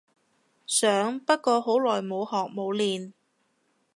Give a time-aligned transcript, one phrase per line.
[0.65, 3.13] 想不過好耐冇學冇練